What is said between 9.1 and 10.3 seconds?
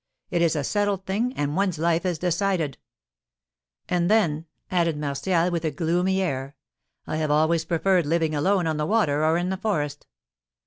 or in the forest.